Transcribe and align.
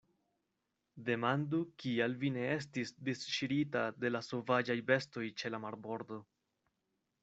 Demandu, 1.09 1.59
kial 1.83 2.17
vi 2.25 2.33
ne 2.39 2.47
estis 2.55 2.95
disŝirita 3.11 3.87
de 4.03 4.15
la 4.17 4.25
sovaĝaj 4.33 4.81
bestoj 4.93 5.31
ĉe 5.41 5.57
la 5.57 5.65
marbordo. 5.71 6.25